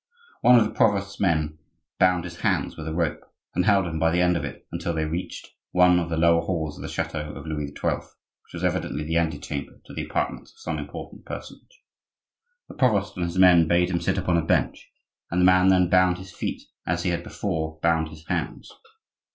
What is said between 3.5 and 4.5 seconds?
and held him by the end of